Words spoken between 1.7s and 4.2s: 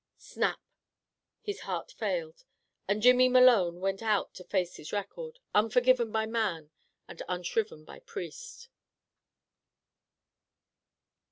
failed, and Jimmy Malone went